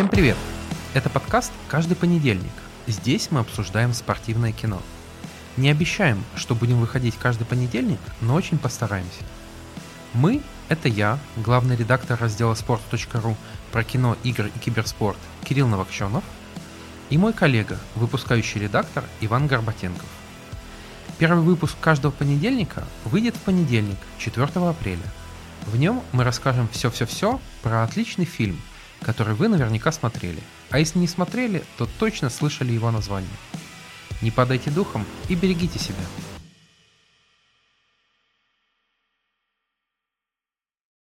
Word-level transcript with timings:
Всем 0.00 0.08
привет! 0.08 0.38
Это 0.94 1.10
подкаст 1.10 1.52
«Каждый 1.68 1.94
понедельник». 1.94 2.54
Здесь 2.86 3.30
мы 3.30 3.40
обсуждаем 3.40 3.92
спортивное 3.92 4.50
кино. 4.50 4.80
Не 5.58 5.68
обещаем, 5.70 6.24
что 6.36 6.54
будем 6.54 6.80
выходить 6.80 7.16
каждый 7.18 7.44
понедельник, 7.44 7.98
но 8.22 8.32
очень 8.32 8.56
постараемся. 8.56 9.20
Мы– 10.14 10.40
это 10.70 10.88
я, 10.88 11.18
главный 11.36 11.76
редактор 11.76 12.18
раздела 12.18 12.54
sport.ru 12.54 13.36
про 13.72 13.84
кино, 13.84 14.16
игры 14.24 14.50
и 14.56 14.58
киберспорт 14.58 15.18
Кирилл 15.44 15.68
Новокщенов 15.68 16.24
и 17.10 17.18
мой 17.18 17.34
коллега, 17.34 17.78
выпускающий 17.94 18.58
редактор 18.58 19.04
Иван 19.20 19.48
Горбатенков. 19.48 20.08
Первый 21.18 21.44
выпуск 21.44 21.76
каждого 21.78 22.10
понедельника 22.10 22.84
выйдет 23.04 23.36
в 23.36 23.40
понедельник, 23.40 23.98
4 24.16 24.46
апреля. 24.46 25.04
В 25.66 25.76
нем 25.76 26.02
мы 26.12 26.24
расскажем 26.24 26.70
все-все-все 26.72 27.38
про 27.62 27.84
отличный 27.84 28.24
фильм, 28.24 28.58
который 29.02 29.34
вы 29.34 29.48
наверняка 29.48 29.92
смотрели. 29.92 30.42
А 30.70 30.78
если 30.78 30.98
не 30.98 31.08
смотрели, 31.08 31.64
то 31.78 31.88
точно 31.98 32.30
слышали 32.30 32.72
его 32.72 32.90
название. 32.90 33.30
Не 34.22 34.30
падайте 34.30 34.70
духом 34.70 35.04
и 35.28 35.34
берегите 35.34 35.78
себя. 35.78 36.04